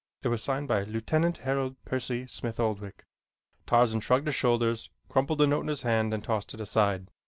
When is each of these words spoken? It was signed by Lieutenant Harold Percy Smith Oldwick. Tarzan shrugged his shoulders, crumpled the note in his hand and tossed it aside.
It 0.23 0.29
was 0.29 0.41
signed 0.41 0.67
by 0.67 0.81
Lieutenant 0.81 1.37
Harold 1.45 1.75
Percy 1.85 2.25
Smith 2.25 2.59
Oldwick. 2.59 3.05
Tarzan 3.67 3.99
shrugged 3.99 4.25
his 4.25 4.33
shoulders, 4.35 4.89
crumpled 5.09 5.37
the 5.37 5.45
note 5.45 5.61
in 5.61 5.67
his 5.67 5.83
hand 5.83 6.11
and 6.11 6.23
tossed 6.23 6.55
it 6.55 6.59
aside. 6.59 7.11